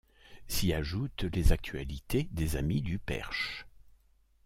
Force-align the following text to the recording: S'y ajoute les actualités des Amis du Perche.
S'y 0.47 0.73
ajoute 0.73 1.25
les 1.31 1.51
actualités 1.51 2.27
des 2.31 2.55
Amis 2.55 2.81
du 2.81 2.97
Perche. 2.97 3.67